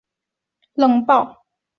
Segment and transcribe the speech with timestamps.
[0.03, 0.03] 我
[0.81, 1.45] 们冷爆了